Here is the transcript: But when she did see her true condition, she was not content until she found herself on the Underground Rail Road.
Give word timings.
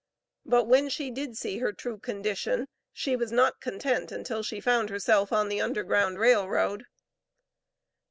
But 0.47 0.63
when 0.65 0.89
she 0.89 1.11
did 1.11 1.37
see 1.37 1.59
her 1.59 1.71
true 1.71 1.99
condition, 1.99 2.67
she 2.91 3.15
was 3.15 3.31
not 3.31 3.61
content 3.61 4.11
until 4.11 4.41
she 4.41 4.59
found 4.59 4.89
herself 4.89 5.31
on 5.31 5.47
the 5.47 5.61
Underground 5.61 6.17
Rail 6.17 6.49
Road. 6.49 6.85